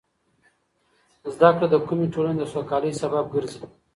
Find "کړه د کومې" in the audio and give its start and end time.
1.55-2.07